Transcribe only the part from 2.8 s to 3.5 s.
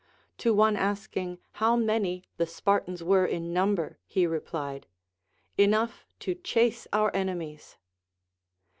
Avere